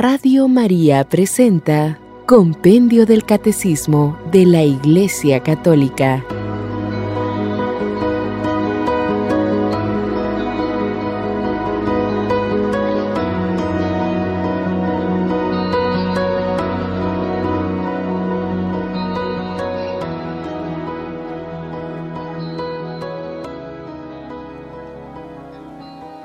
[0.00, 6.24] Radio María presenta Compendio del Catecismo de la Iglesia Católica.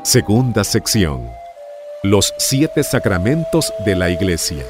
[0.04, 1.43] Segunda sección.
[2.06, 4.66] Los siete sacramentos de la Iglesia.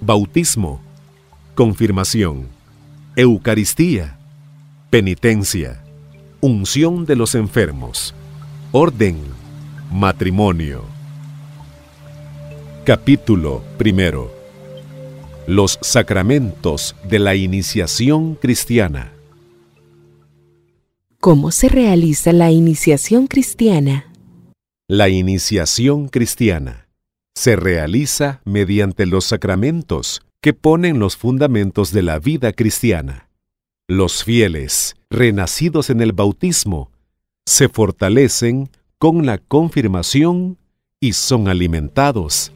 [0.00, 0.80] Bautismo,
[1.54, 2.48] confirmación,
[3.14, 4.18] Eucaristía,
[4.88, 5.84] penitencia,
[6.40, 8.14] unción de los enfermos,
[8.72, 9.18] orden,
[9.90, 10.84] matrimonio.
[12.84, 14.32] Capítulo primero.
[15.48, 19.12] Los sacramentos de la iniciación cristiana.
[21.18, 24.06] ¿Cómo se realiza la iniciación cristiana?
[24.86, 26.88] La iniciación cristiana
[27.34, 33.28] se realiza mediante los sacramentos que ponen los fundamentos de la vida cristiana.
[33.88, 36.92] Los fieles, renacidos en el bautismo,
[37.44, 38.70] se fortalecen
[39.00, 40.58] con la confirmación
[41.00, 42.52] y son alimentados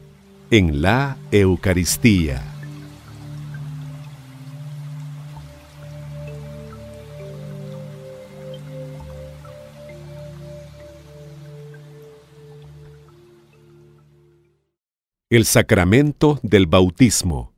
[0.51, 2.43] en la Eucaristía.
[15.31, 17.53] El sacramento del bautismo.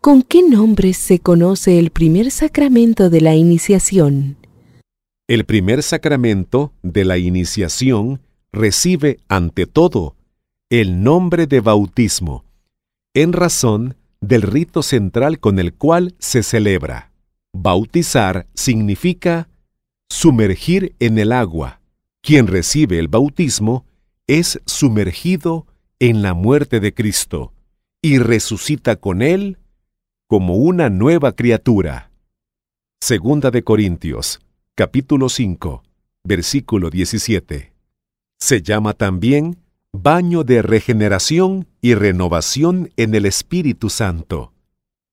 [0.00, 4.45] ¿Con qué nombre se conoce el primer sacramento de la iniciación?
[5.28, 8.20] El primer sacramento de la iniciación
[8.52, 10.14] recibe, ante todo,
[10.70, 12.44] el nombre de bautismo,
[13.12, 17.10] en razón del rito central con el cual se celebra.
[17.52, 19.48] Bautizar significa
[20.08, 21.80] sumergir en el agua.
[22.22, 23.84] Quien recibe el bautismo
[24.28, 25.66] es sumergido
[25.98, 27.52] en la muerte de Cristo
[28.00, 29.58] y resucita con él
[30.28, 32.12] como una nueva criatura.
[33.00, 34.40] Segunda de Corintios
[34.76, 35.82] capítulo 5,
[36.22, 37.72] versículo 17.
[38.38, 39.56] Se llama también
[39.94, 44.52] baño de regeneración y renovación en el Espíritu Santo.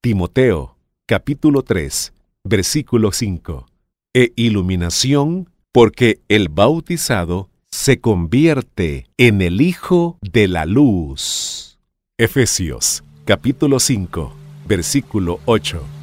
[0.02, 0.76] Timoteo,
[1.08, 2.12] capítulo 3,
[2.44, 3.66] versículo 5.
[4.14, 11.80] E iluminación porque el bautizado se convierte en el Hijo de la Luz.
[12.18, 14.36] Efesios, capítulo 5,
[14.68, 16.03] versículo 8.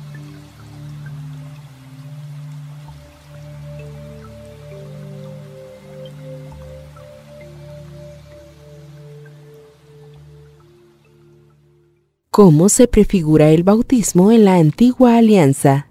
[12.33, 15.89] ¿Cómo se prefigura el bautismo en la antigua alianza?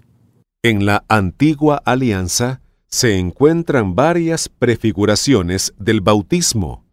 [0.62, 6.86] En la antigua alianza se encuentran varias prefiguraciones del bautismo.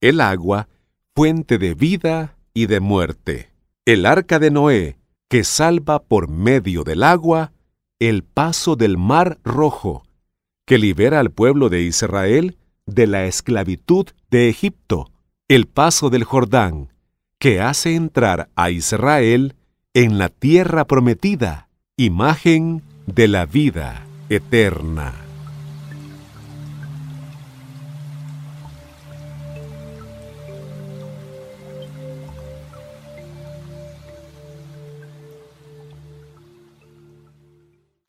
[0.00, 0.68] El agua,
[1.14, 3.50] fuente de vida y de muerte.
[3.84, 4.96] El arca de Noé,
[5.28, 7.52] que salva por medio del agua
[7.98, 10.06] el paso del mar rojo,
[10.64, 15.10] que libera al pueblo de Israel de la esclavitud de Egipto.
[15.46, 16.93] El paso del Jordán,
[17.44, 19.54] que hace entrar a Israel
[19.92, 21.68] en la tierra prometida,
[21.98, 25.12] imagen de la vida eterna.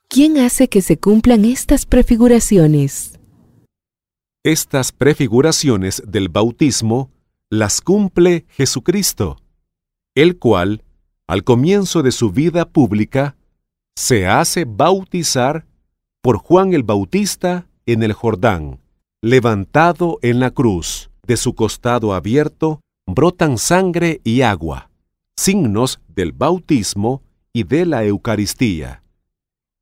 [0.07, 3.19] ¿Quién hace que se cumplan estas prefiguraciones?
[4.45, 7.11] Estas prefiguraciones del bautismo
[7.59, 9.37] las cumple Jesucristo,
[10.15, 10.83] el cual,
[11.27, 13.35] al comienzo de su vida pública,
[13.95, 15.65] se hace bautizar
[16.21, 18.79] por Juan el Bautista en el Jordán.
[19.21, 24.89] Levantado en la cruz, de su costado abierto, brotan sangre y agua,
[25.35, 29.03] signos del bautismo y de la Eucaristía.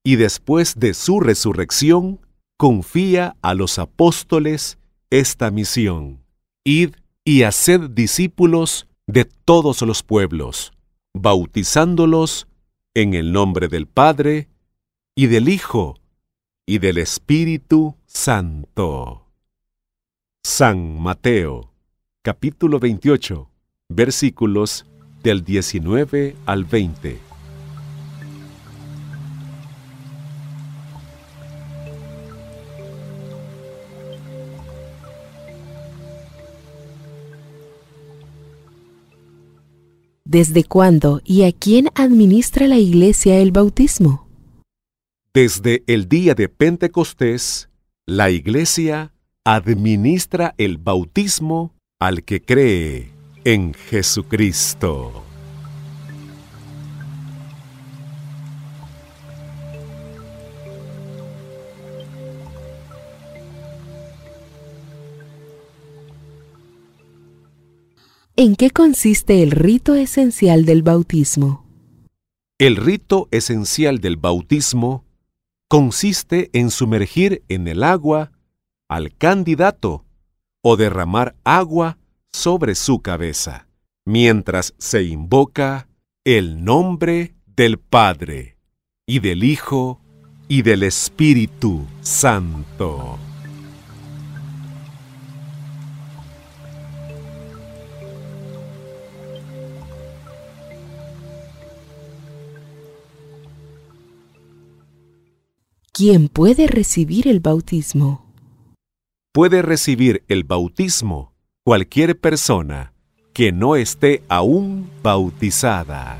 [0.03, 2.19] Y después de su resurrección,
[2.57, 4.77] confía a los apóstoles
[5.09, 6.23] esta misión.
[6.63, 6.95] Id
[7.25, 10.73] y haced discípulos de todos los pueblos,
[11.13, 12.47] bautizándolos
[12.93, 14.49] en el nombre del Padre,
[15.15, 15.99] y del Hijo,
[16.65, 19.27] y del Espíritu Santo.
[20.43, 21.71] San Mateo,
[22.21, 23.49] capítulo 28,
[23.89, 24.85] versículos
[25.21, 27.19] del 19 al 20.
[40.33, 44.27] ¿Desde cuándo y a quién administra la Iglesia el bautismo?
[45.31, 47.69] Desde el día de Pentecostés,
[48.07, 49.13] la Iglesia
[49.45, 53.11] administra el bautismo al que cree
[53.43, 55.22] en Jesucristo.
[68.35, 71.67] ¿En qué consiste el rito esencial del bautismo?
[72.57, 75.05] El rito esencial del bautismo
[75.67, 78.31] consiste en sumergir en el agua
[78.89, 80.03] al candidato
[80.63, 81.99] o derramar agua
[82.31, 83.67] sobre su cabeza,
[84.03, 85.87] mientras se invoca
[86.23, 88.57] el nombre del Padre
[89.05, 90.01] y del Hijo
[90.47, 93.19] y del Espíritu Santo.
[105.95, 108.25] ¿Quién puede recibir el bautismo?
[109.31, 112.93] Puede recibir el bautismo cualquier persona
[113.31, 116.17] que no esté aún bautizada.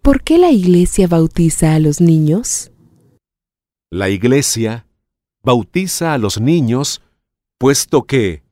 [0.00, 2.72] ¿Por qué la Iglesia bautiza a los niños?
[3.90, 4.86] La Iglesia
[5.42, 7.02] bautiza a los niños,
[7.58, 8.42] puesto que,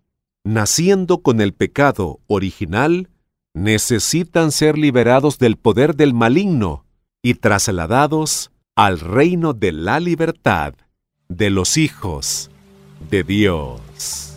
[0.45, 3.09] naciendo con el pecado original,
[3.55, 6.85] necesitan ser liberados del poder del maligno
[7.23, 10.75] y trasladados al reino de la libertad
[11.29, 12.51] de los hijos
[13.11, 14.30] de Dios.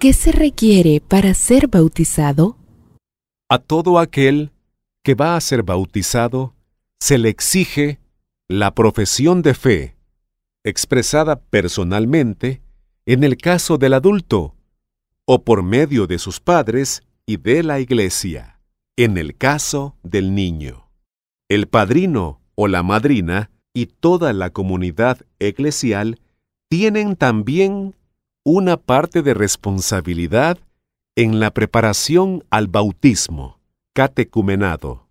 [0.00, 2.56] ¿Qué se requiere para ser bautizado?
[3.50, 4.50] A todo aquel
[5.04, 6.54] que va a ser bautizado
[6.98, 8.00] se le exige
[8.48, 9.96] la profesión de fe,
[10.64, 12.62] expresada personalmente
[13.04, 14.56] en el caso del adulto,
[15.26, 18.58] o por medio de sus padres y de la iglesia,
[18.96, 20.88] en el caso del niño.
[21.46, 26.22] El padrino o la madrina y toda la comunidad eclesial
[26.70, 27.96] tienen también
[28.44, 30.58] una parte de responsabilidad
[31.14, 33.60] en la preparación al bautismo,
[33.92, 35.08] catecumenado,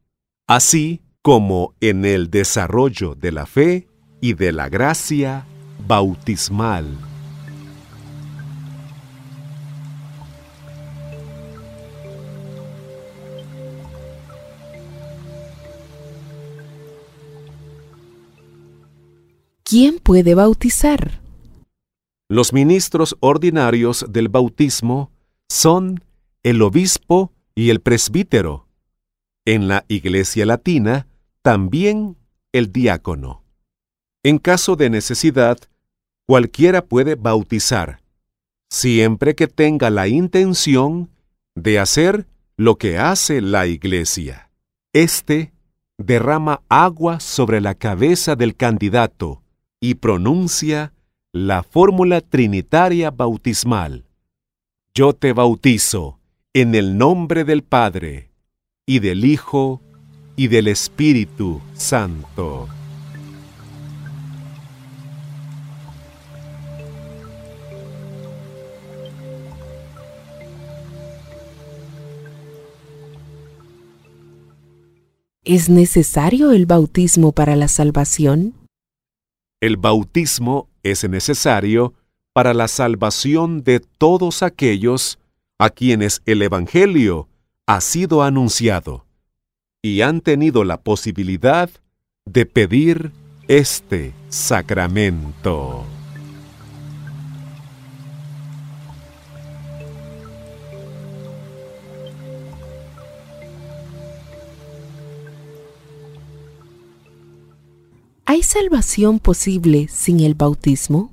[0.47, 3.87] así como en el desarrollo de la fe
[4.19, 5.45] y de la gracia
[5.85, 6.97] bautismal.
[19.63, 21.28] ¿Quién puede bautizar?
[22.31, 25.11] Los ministros ordinarios del bautismo
[25.49, 26.03] son
[26.43, 28.67] el obispo y el presbítero.
[29.45, 31.07] En la Iglesia Latina,
[31.41, 32.17] también
[32.51, 33.43] el diácono.
[34.21, 35.57] En caso de necesidad,
[36.27, 38.01] cualquiera puede bautizar,
[38.69, 41.09] siempre que tenga la intención
[41.55, 42.27] de hacer
[42.57, 44.51] lo que hace la Iglesia.
[44.93, 45.51] Este
[45.97, 49.41] derrama agua sobre la cabeza del candidato
[49.79, 50.93] y pronuncia
[51.31, 54.05] la fórmula trinitaria bautismal.
[54.95, 56.19] Yo te bautizo
[56.53, 58.31] en el nombre del Padre,
[58.87, 59.79] y del Hijo,
[60.35, 62.67] y del Espíritu Santo.
[75.43, 78.55] ¿Es necesario el bautismo para la salvación?
[79.61, 81.93] El bautismo es necesario
[82.33, 85.19] para la salvación de todos aquellos
[85.57, 87.27] a quienes el Evangelio
[87.67, 89.05] ha sido anunciado
[89.81, 91.69] y han tenido la posibilidad
[92.25, 93.11] de pedir
[93.47, 95.85] este sacramento.
[108.31, 111.11] ¿Hay salvación posible sin el bautismo?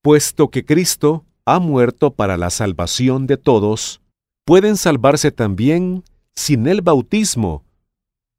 [0.00, 4.00] Puesto que Cristo ha muerto para la salvación de todos,
[4.44, 6.04] pueden salvarse también
[6.36, 7.64] sin el bautismo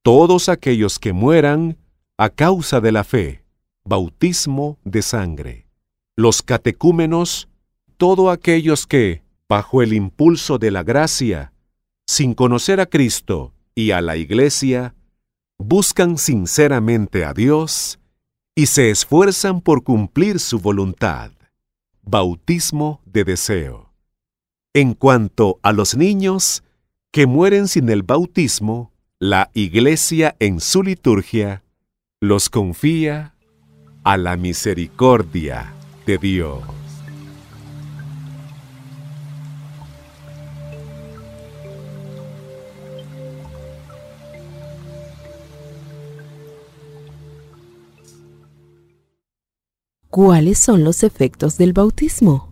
[0.06, 1.78] todos aquellos que mueran
[2.18, 3.44] a causa de la fe,
[3.84, 5.68] bautismo de sangre.
[6.16, 7.50] Los catecúmenos,
[7.98, 11.52] todos aquellos que, bajo el impulso de la gracia,
[12.08, 14.96] sin conocer a Cristo y a la Iglesia,
[15.58, 18.00] buscan sinceramente a Dios
[18.56, 21.32] y se esfuerzan por cumplir su voluntad.
[22.02, 23.94] Bautismo de deseo.
[24.74, 26.64] En cuanto a los niños
[27.12, 31.64] que mueren sin el bautismo, la Iglesia en su liturgia
[32.20, 33.36] los confía
[34.04, 35.74] a la misericordia
[36.06, 36.85] de Dios.
[50.16, 52.50] ¿Cuáles son los efectos del bautismo?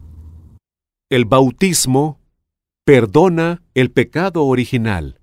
[1.10, 2.20] El bautismo
[2.84, 5.22] perdona el pecado original.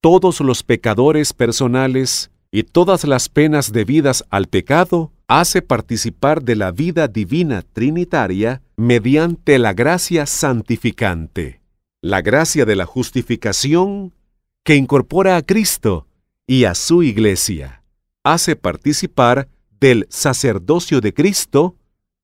[0.00, 6.72] Todos los pecadores personales y todas las penas debidas al pecado hace participar de la
[6.72, 11.60] vida divina trinitaria mediante la gracia santificante,
[12.00, 14.14] la gracia de la justificación
[14.62, 16.06] que incorpora a Cristo
[16.46, 17.82] y a su iglesia,
[18.22, 19.48] hace participar
[19.80, 21.76] del sacerdocio de Cristo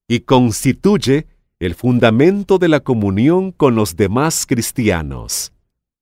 [0.09, 1.27] y constituye
[1.59, 5.53] el fundamento de la comunión con los demás cristianos.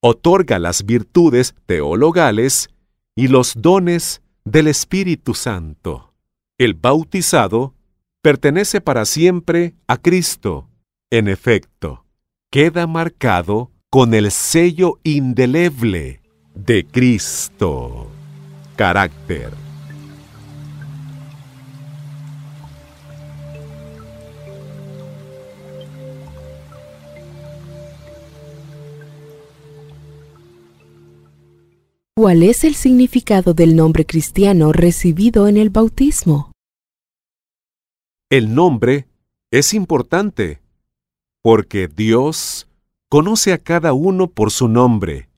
[0.01, 2.71] Otorga las virtudes teologales
[3.17, 6.15] y los dones del Espíritu Santo.
[6.57, 7.75] El bautizado
[8.23, 10.69] pertenece para siempre a Cristo.
[11.11, 12.05] En efecto,
[12.51, 16.21] queda marcado con el sello indeleble
[16.55, 18.09] de Cristo.
[18.77, 19.68] Carácter.
[32.19, 36.51] ¿Cuál es el significado del nombre cristiano recibido en el bautismo?
[38.29, 39.07] El nombre
[39.53, 40.61] es importante
[41.45, 42.67] porque Dios
[43.09, 45.29] conoce a cada uno por su nombre,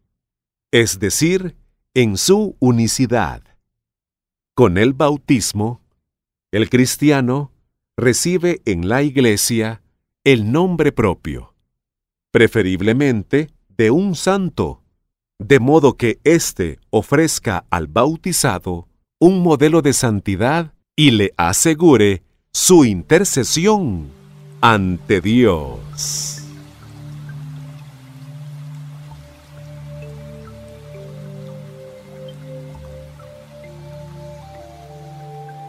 [0.72, 1.54] es decir,
[1.92, 3.42] en su unicidad.
[4.54, 5.82] Con el bautismo,
[6.50, 7.52] el cristiano
[7.94, 9.82] recibe en la iglesia
[10.24, 11.54] el nombre propio,
[12.30, 14.79] preferiblemente de un santo
[15.40, 22.84] de modo que éste ofrezca al bautizado un modelo de santidad y le asegure su
[22.84, 24.10] intercesión
[24.60, 26.36] ante Dios.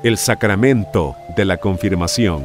[0.03, 2.43] El sacramento de la confirmación.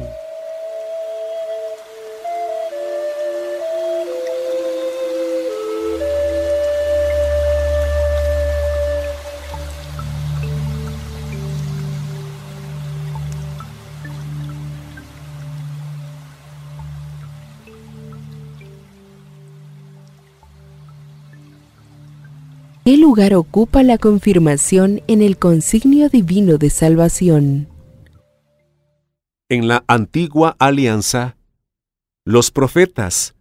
[23.35, 27.67] Ocupa la confirmación en el consignio divino de salvación?
[29.49, 31.35] En la antigua alianza,
[32.25, 33.35] los profetas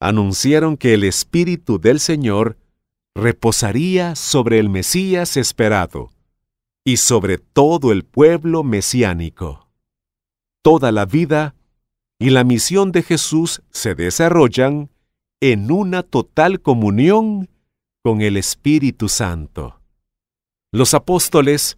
[0.00, 2.56] anunciaron que el Espíritu del Señor
[3.16, 6.12] reposaría sobre el Mesías esperado
[6.84, 9.68] y sobre todo el pueblo mesiánico.
[10.62, 11.56] Toda la vida
[12.20, 14.90] y la misión de Jesús se desarrollan
[15.40, 17.48] en una total comunión
[18.06, 19.80] con el Espíritu Santo.
[20.70, 21.76] Los apóstoles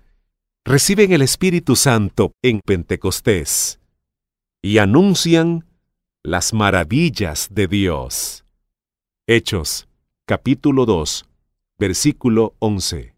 [0.63, 3.81] reciben el Espíritu Santo en Pentecostés
[4.61, 5.65] y anuncian
[6.23, 8.45] las maravillas de Dios.
[9.27, 9.89] Hechos,
[10.27, 11.25] capítulo 2,
[11.79, 13.15] versículo 11.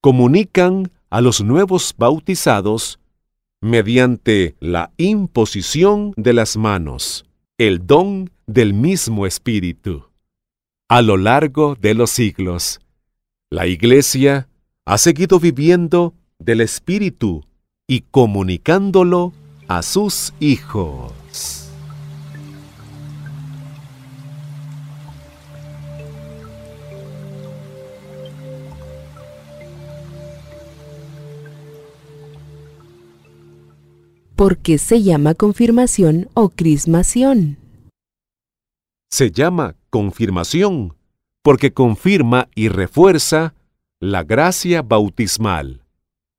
[0.00, 3.00] Comunican a los nuevos bautizados
[3.60, 7.24] mediante la imposición de las manos,
[7.58, 10.08] el don del mismo Espíritu
[10.88, 12.80] a lo largo de los siglos.
[13.50, 14.48] La Iglesia
[14.86, 17.44] ha seguido viviendo del Espíritu
[17.86, 19.34] y comunicándolo
[19.68, 21.12] a sus hijos.
[34.36, 37.58] ¿Por qué se llama confirmación o crismación?
[39.10, 40.96] Se llama confirmación,
[41.42, 43.54] porque confirma y refuerza
[44.00, 45.84] la gracia bautismal.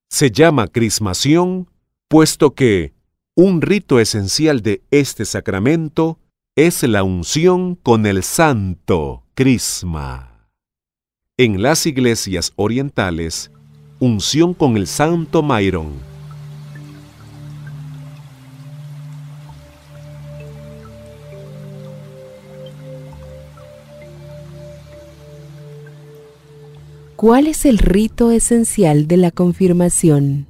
[0.10, 1.70] Se llama crismación,
[2.08, 2.94] puesto que
[3.36, 6.20] un rito esencial de este sacramento
[6.56, 10.50] es la unción con el santo crisma.
[11.38, 13.52] En las iglesias orientales,
[14.00, 16.09] unción con el santo Mairón
[27.20, 30.48] ¿Cuál es el rito esencial de la confirmación?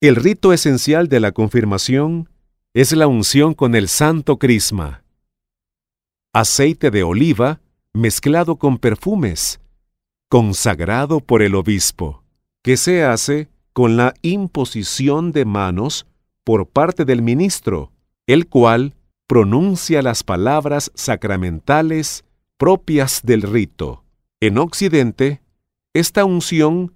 [0.00, 2.28] El rito esencial de la confirmación
[2.74, 5.04] es la unción con el santo crisma.
[6.34, 7.60] Aceite de oliva
[7.94, 9.60] mezclado con perfumes,
[10.28, 12.24] consagrado por el obispo,
[12.64, 16.04] que se hace con la imposición de manos
[16.42, 17.92] por parte del ministro,
[18.26, 18.96] el cual
[19.28, 22.24] pronuncia las palabras sacramentales
[22.56, 24.02] propias del rito.
[24.40, 25.42] En Occidente,
[25.94, 26.94] esta unción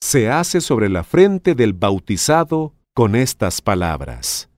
[0.00, 4.48] se hace sobre la frente del bautizado con estas palabras.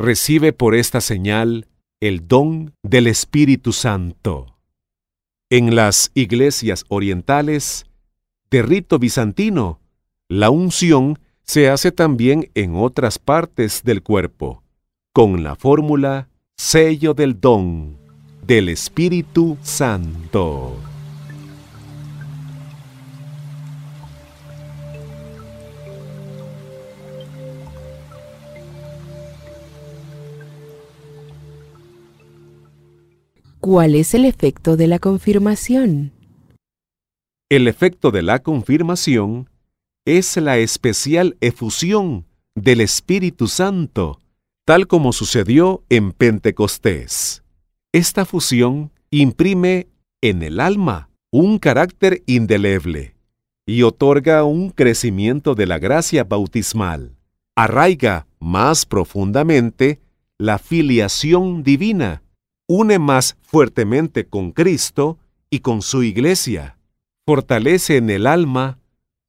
[0.00, 1.68] Recibe por esta señal
[2.00, 4.58] el don del Espíritu Santo.
[5.48, 7.86] En las iglesias orientales
[8.50, 9.80] de rito bizantino,
[10.28, 14.64] la unción se hace también en otras partes del cuerpo,
[15.12, 17.96] con la fórmula sello del don
[18.44, 20.83] del Espíritu Santo.
[33.64, 36.12] ¿Cuál es el efecto de la confirmación?
[37.48, 39.48] El efecto de la confirmación
[40.04, 44.20] es la especial efusión del Espíritu Santo,
[44.66, 47.42] tal como sucedió en Pentecostés.
[47.90, 49.88] Esta fusión imprime
[50.20, 53.16] en el alma un carácter indeleble
[53.64, 57.16] y otorga un crecimiento de la gracia bautismal.
[57.56, 60.02] Arraiga más profundamente
[60.36, 62.20] la filiación divina
[62.66, 65.18] une más fuertemente con Cristo
[65.50, 66.78] y con su iglesia.
[67.26, 68.78] Fortalece en el alma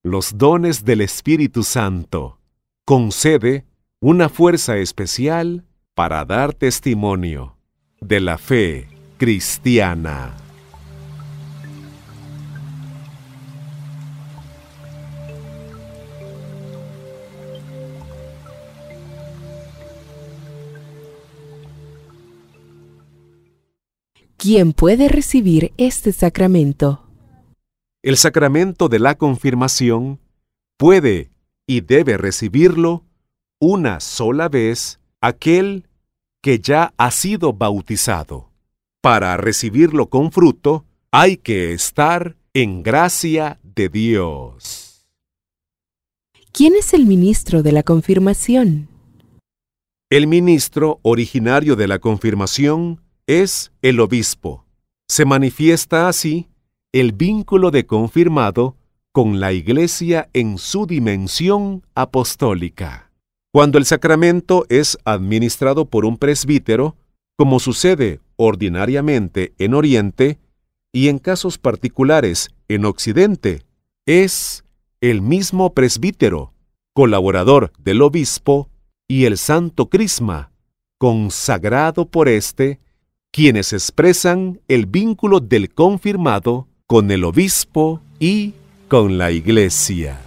[0.03, 2.39] los dones del Espíritu Santo.
[2.85, 3.65] Concede
[3.99, 7.57] una fuerza especial para dar testimonio
[8.01, 8.87] de la fe
[9.17, 10.44] cristiana.
[24.45, 27.03] ¿Quién puede recibir este sacramento?
[28.03, 30.19] El sacramento de la confirmación
[30.77, 31.31] puede
[31.65, 33.03] y debe recibirlo
[33.59, 35.87] una sola vez aquel
[36.43, 38.51] que ya ha sido bautizado.
[39.01, 45.07] Para recibirlo con fruto, hay que estar en gracia de Dios.
[46.51, 48.89] ¿Quién es el ministro de la confirmación?
[50.11, 54.65] El ministro originario de la confirmación es el obispo.
[55.07, 56.47] Se manifiesta así
[56.91, 58.75] el vínculo de confirmado
[59.11, 63.11] con la Iglesia en su dimensión apostólica.
[63.51, 66.95] Cuando el sacramento es administrado por un presbítero,
[67.37, 70.39] como sucede ordinariamente en Oriente
[70.91, 73.63] y en casos particulares en Occidente,
[74.05, 74.65] es
[75.01, 76.53] el mismo presbítero,
[76.93, 78.69] colaborador del obispo
[79.07, 80.51] y el santo crisma,
[80.97, 82.79] consagrado por éste
[83.35, 88.53] quienes expresan el vínculo del confirmado con el obispo y
[88.87, 90.17] con la iglesia.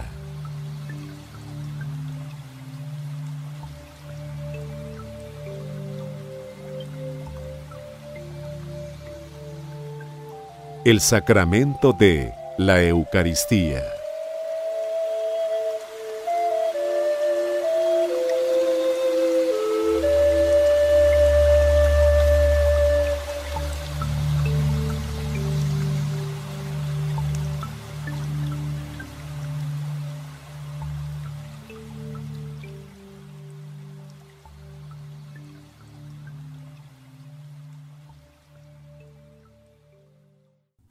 [10.84, 13.97] El sacramento de la Eucaristía.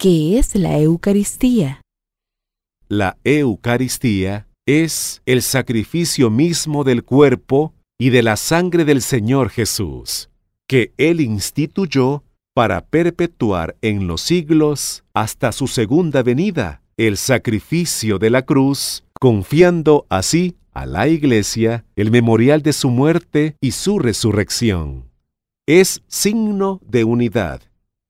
[0.09, 1.81] ¿Qué es la Eucaristía?
[2.87, 10.29] La Eucaristía es el sacrificio mismo del cuerpo y de la sangre del Señor Jesús,
[10.65, 18.29] que Él instituyó para perpetuar en los siglos hasta su segunda venida el sacrificio de
[18.29, 25.11] la cruz, confiando así a la Iglesia el memorial de su muerte y su resurrección.
[25.67, 27.61] Es signo de unidad,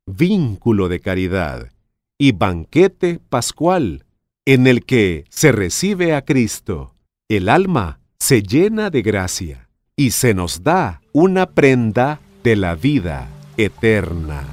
[0.06, 1.72] vínculo de caridad,
[2.18, 4.06] y banquete pascual,
[4.46, 6.96] en el que se recibe a Cristo.
[7.30, 13.30] El alma se llena de gracia y se nos da una prenda de la vida
[13.58, 14.46] eterna.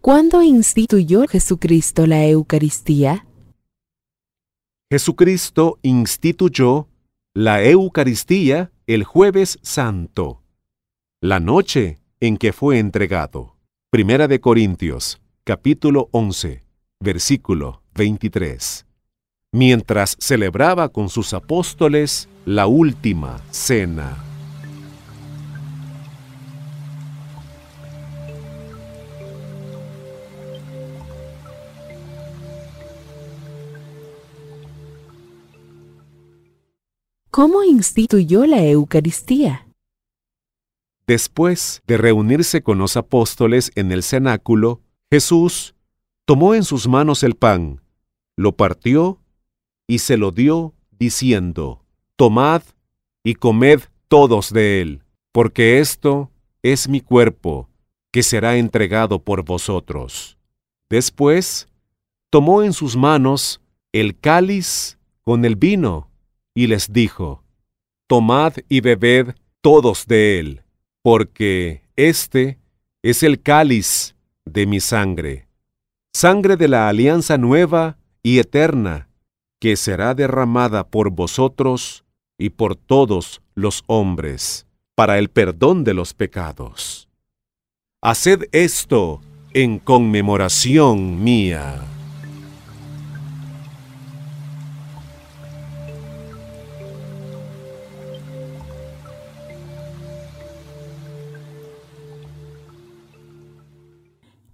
[0.00, 3.24] ¿Cuándo instituyó Jesucristo la Eucaristía?
[4.90, 6.88] Jesucristo instituyó
[7.32, 10.42] la Eucaristía el jueves santo.
[11.20, 13.56] la noche en que fue entregado.
[13.90, 16.62] Primera de Corintios, capítulo 11,
[17.00, 18.84] versículo 23.
[19.52, 24.33] Mientras celebraba con sus apóstoles la última cena.
[37.34, 39.66] ¿Cómo instituyó la Eucaristía?
[41.04, 45.74] Después de reunirse con los apóstoles en el cenáculo, Jesús
[46.26, 47.80] tomó en sus manos el pan,
[48.36, 49.18] lo partió
[49.88, 52.62] y se lo dio, diciendo, Tomad
[53.24, 56.30] y comed todos de él, porque esto
[56.62, 57.68] es mi cuerpo,
[58.12, 60.38] que será entregado por vosotros.
[60.88, 61.66] Después,
[62.30, 66.13] tomó en sus manos el cáliz con el vino,
[66.54, 67.42] y les dijo,
[68.06, 70.62] Tomad y bebed todos de él,
[71.02, 72.58] porque este
[73.02, 74.14] es el cáliz
[74.44, 75.48] de mi sangre,
[76.12, 79.08] sangre de la alianza nueva y eterna,
[79.60, 82.04] que será derramada por vosotros
[82.38, 87.08] y por todos los hombres, para el perdón de los pecados.
[88.02, 89.22] Haced esto
[89.54, 91.93] en conmemoración mía.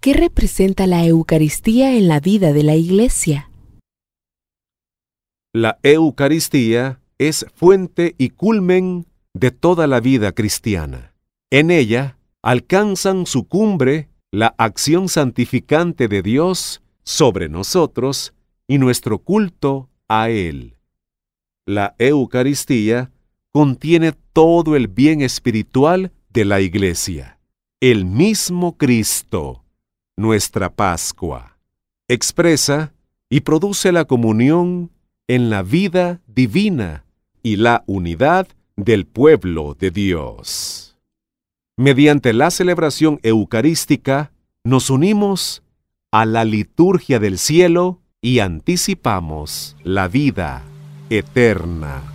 [0.01, 3.51] ¿Qué representa la Eucaristía en la vida de la Iglesia?
[5.53, 11.13] La Eucaristía es fuente y culmen de toda la vida cristiana.
[11.51, 18.33] En ella alcanzan su cumbre la acción santificante de Dios sobre nosotros
[18.67, 20.77] y nuestro culto a Él.
[21.67, 23.11] La Eucaristía
[23.51, 27.37] contiene todo el bien espiritual de la Iglesia.
[27.79, 29.61] El mismo Cristo
[30.21, 31.57] nuestra Pascua.
[32.07, 32.93] Expresa
[33.29, 34.91] y produce la comunión
[35.27, 37.05] en la vida divina
[37.41, 40.95] y la unidad del pueblo de Dios.
[41.77, 44.31] Mediante la celebración eucarística,
[44.63, 45.63] nos unimos
[46.11, 50.63] a la liturgia del cielo y anticipamos la vida
[51.09, 52.10] eterna.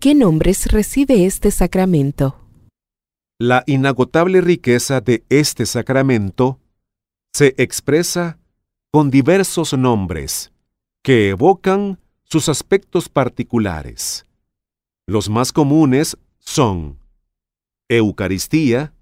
[0.00, 2.38] ¿Qué nombres recibe este sacramento?
[3.36, 6.60] La inagotable riqueza de este sacramento
[7.32, 8.38] se expresa
[8.92, 10.52] con diversos nombres
[11.02, 14.24] que evocan sus aspectos particulares.
[15.08, 17.00] Los más comunes son
[17.88, 18.94] Eucaristía,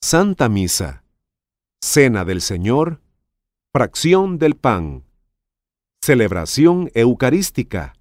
[0.00, 1.04] Santa Misa,
[1.82, 3.02] Cena del Señor,
[3.74, 5.04] Fracción del Pan,
[6.00, 7.92] Celebración Eucarística,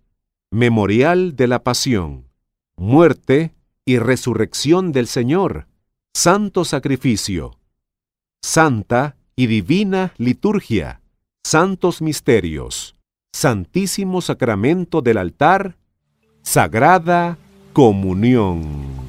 [0.52, 2.29] Memorial de la Pasión
[2.80, 3.54] muerte
[3.86, 5.68] y resurrección del Señor,
[6.14, 7.60] santo sacrificio,
[8.42, 11.02] santa y divina liturgia,
[11.44, 12.96] santos misterios,
[13.34, 15.76] santísimo sacramento del altar,
[16.42, 17.38] sagrada
[17.74, 19.09] comunión.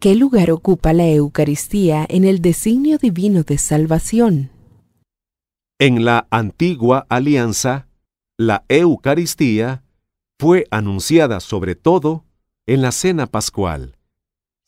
[0.00, 4.52] ¿Qué lugar ocupa la Eucaristía en el designio divino de salvación?
[5.80, 7.88] En la antigua alianza,
[8.36, 9.82] la Eucaristía
[10.38, 12.24] fue anunciada sobre todo
[12.66, 13.96] en la cena pascual,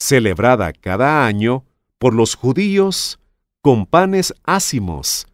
[0.00, 1.64] celebrada cada año
[1.98, 3.20] por los judíos
[3.62, 5.28] con panes ácimos,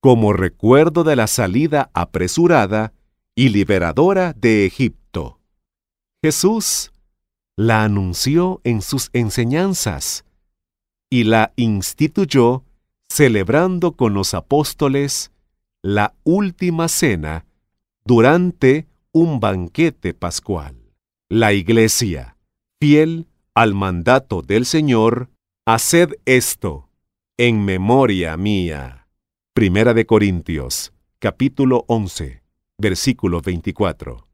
[0.00, 2.92] como recuerdo de la salida apresurada
[3.36, 5.38] y liberadora de Egipto.
[6.24, 6.90] Jesús
[7.58, 10.24] la anunció en sus enseñanzas
[11.10, 12.62] y la instituyó
[13.08, 15.32] celebrando con los apóstoles
[15.82, 17.46] la última cena
[18.04, 20.76] durante un banquete pascual.
[21.28, 22.36] La Iglesia,
[22.80, 25.28] fiel al mandato del Señor,
[25.66, 26.88] haced esto
[27.38, 29.08] en memoria mía.
[29.52, 32.40] Primera de Corintios, capítulo 11,
[32.78, 34.28] versículo 24.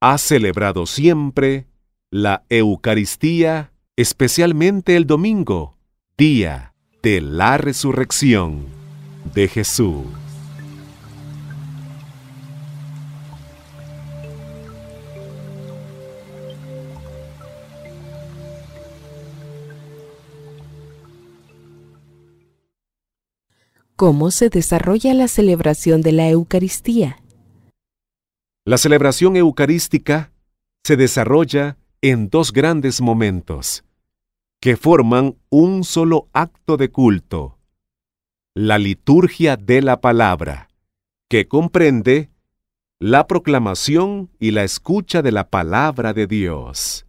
[0.00, 1.66] Ha celebrado siempre
[2.10, 5.76] la Eucaristía, especialmente el domingo,
[6.16, 8.64] día de la resurrección
[9.34, 10.06] de Jesús.
[23.96, 27.20] ¿Cómo se desarrolla la celebración de la Eucaristía?
[28.64, 30.30] La celebración eucarística
[30.84, 33.84] se desarrolla en dos grandes momentos
[34.60, 37.58] que forman un solo acto de culto.
[38.54, 40.68] La liturgia de la palabra,
[41.28, 42.30] que comprende
[43.00, 47.06] la proclamación y la escucha de la palabra de Dios,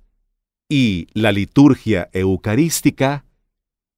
[0.70, 3.26] y la liturgia eucarística,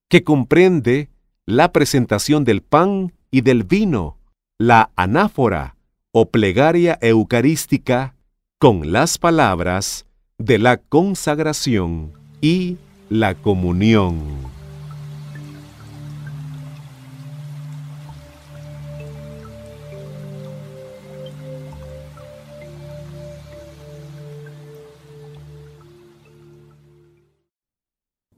[0.10, 1.10] que comprende
[1.45, 4.17] la presentación del pan y del vino,
[4.58, 5.75] la anáfora
[6.12, 8.15] o plegaria eucarística
[8.60, 10.06] con las palabras
[10.43, 12.77] de la consagración y
[13.10, 14.19] la comunión.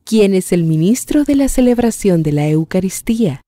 [0.03, 3.41] ¿Quién es el ministro de la celebración de la Eucaristía?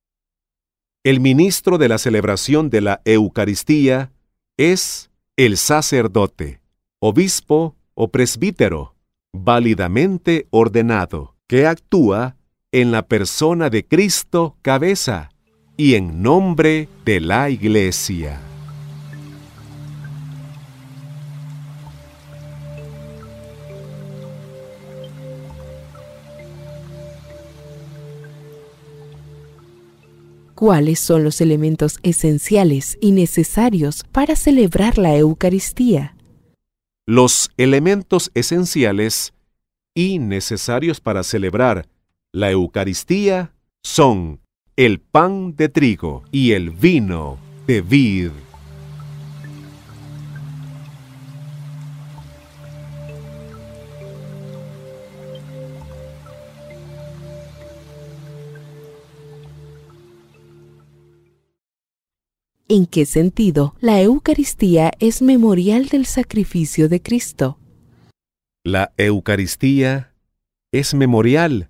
[1.04, 4.12] El ministro de la celebración de la Eucaristía
[4.58, 6.62] es el sacerdote,
[7.00, 8.96] obispo o presbítero
[9.34, 12.38] válidamente ordenado, que actúa
[12.72, 15.30] en la persona de Cristo cabeza
[15.78, 18.40] y en nombre de la Iglesia.
[30.56, 36.15] ¿Cuáles son los elementos esenciales y necesarios para celebrar la Eucaristía?
[37.08, 39.34] Los elementos esenciales
[39.94, 41.88] y necesarios para celebrar
[42.34, 44.42] la Eucaristía son
[44.76, 47.38] el pan de trigo y el vino
[47.68, 48.32] de vid.
[62.68, 67.60] ¿En qué sentido la Eucaristía es memorial del sacrificio de Cristo?
[68.64, 70.16] La Eucaristía
[70.72, 71.70] es memorial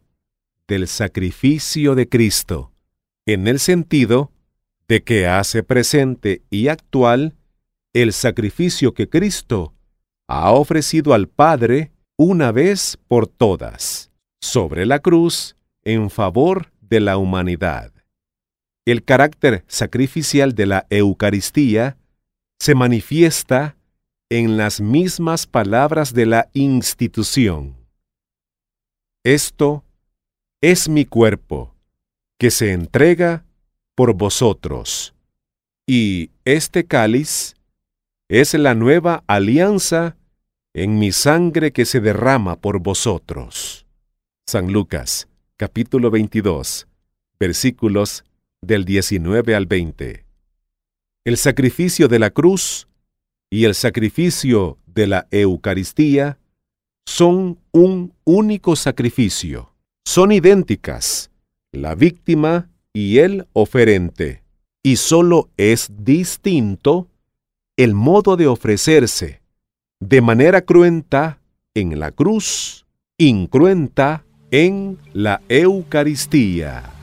[0.70, 2.72] del sacrificio de Cristo,
[3.26, 4.32] en el sentido
[4.88, 7.36] de que hace presente y actual
[7.92, 9.74] el sacrificio que Cristo
[10.30, 17.18] ha ofrecido al Padre una vez por todas, sobre la cruz, en favor de la
[17.18, 17.95] humanidad.
[18.86, 21.98] El carácter sacrificial de la Eucaristía
[22.60, 23.76] se manifiesta
[24.30, 27.76] en las mismas palabras de la institución.
[29.24, 29.84] Esto
[30.62, 31.76] es mi cuerpo,
[32.38, 33.44] que se entrega
[33.96, 35.16] por vosotros,
[35.88, 37.56] y este cáliz
[38.30, 40.16] es la nueva alianza
[40.74, 43.86] en mi sangre que se derrama por vosotros.
[44.46, 46.88] San Lucas, capítulo 22,
[47.40, 48.24] versículos
[48.66, 50.26] del 19 al 20.
[51.26, 52.88] El sacrificio de la cruz
[53.50, 56.40] y el sacrificio de la Eucaristía
[57.06, 59.72] son un único sacrificio.
[60.06, 61.32] Son idénticas,
[61.72, 64.44] la víctima y el oferente,
[64.84, 67.08] y solo es distinto
[67.78, 69.42] el modo de ofrecerse,
[70.00, 71.42] de manera cruenta
[71.74, 72.86] en la cruz,
[73.18, 76.95] incruenta en la Eucaristía.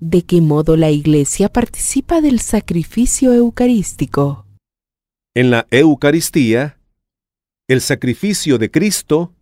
[0.00, 4.46] ¿De qué modo la Iglesia participa del sacrificio eucarístico?
[5.34, 6.80] En la Eucaristía,
[7.68, 9.34] el sacrificio de Cristo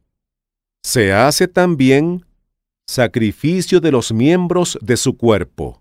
[0.83, 2.27] se hace también
[2.88, 5.81] sacrificio de los miembros de su cuerpo,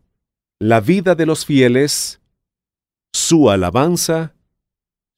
[0.60, 2.22] la vida de los fieles,
[3.12, 4.36] su alabanza,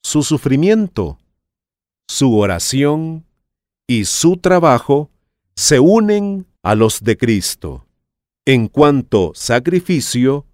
[0.02, 1.18] su sufrimiento,
[2.08, 3.26] su oración
[3.86, 5.10] y su trabajo
[5.54, 7.86] se unen a los de Cristo.
[8.50, 10.44] En cuanto sacrificio,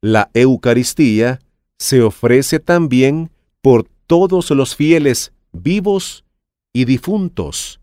[0.00, 1.40] la Eucaristía
[1.80, 6.24] se ofrece también por todos los fieles vivos
[6.72, 7.80] y difuntos,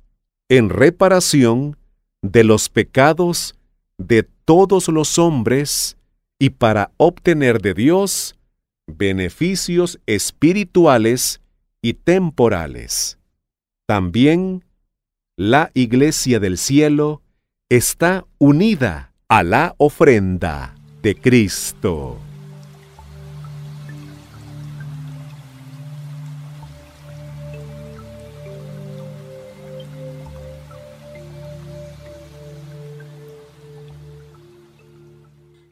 [0.48, 1.76] en reparación
[2.22, 3.56] de los pecados
[3.98, 5.98] de todos los hombres
[6.40, 8.38] y para obtener de Dios
[8.86, 11.42] beneficios espirituales
[11.82, 13.20] y temporales.
[13.86, 14.64] También
[15.36, 17.22] la Iglesia del cielo
[17.68, 22.18] está unida a la ofrenda de Cristo.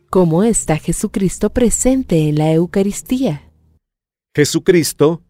[0.10, 3.52] ¿Cómo está Jesucristo presente en la Eucaristía?
[4.36, 5.24] Jesucristo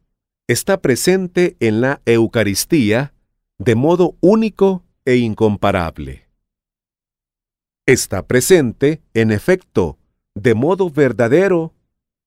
[0.47, 3.13] está presente en la Eucaristía
[3.59, 6.24] de modo único e incomparable.
[7.87, 9.99] Está presente, en efecto,
[10.33, 11.75] de modo verdadero,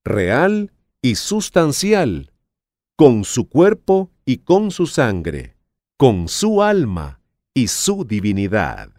[0.05, 2.33] real y sustancial,
[2.97, 5.57] con su cuerpo y con su sangre,
[5.97, 7.21] con su alma
[7.55, 8.93] y su divinidad.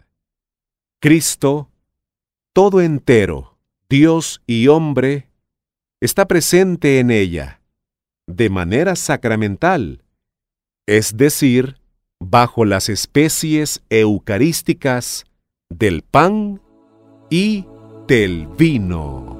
[1.00, 1.70] Cristo,
[2.52, 5.30] todo entero, Dios y hombre,
[5.98, 7.62] está presente en ella,
[8.26, 10.04] de manera sacramental,
[10.86, 11.80] es decir,
[12.18, 15.24] bajo las especies eucarísticas
[15.70, 16.60] del pan
[17.30, 17.64] y
[18.06, 19.39] del vino.